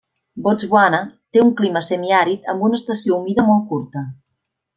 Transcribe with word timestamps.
Botswana 0.45 1.01
té 1.37 1.43
un 1.43 1.51
clima 1.59 1.83
semiàrid 1.89 2.49
amb 2.55 2.65
una 2.69 2.81
estació 2.81 3.19
humida 3.21 3.47
molt 3.51 3.71
curta. 3.75 4.05